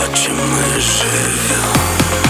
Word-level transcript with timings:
то, 0.00 0.16
чем 0.16 0.36
мы 0.36 0.80
живем 0.80 2.29